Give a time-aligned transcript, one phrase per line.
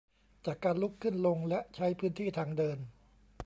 [0.45, 2.77] จากการลุกขึ้นลงและใช้พื้นที่ทางเดิน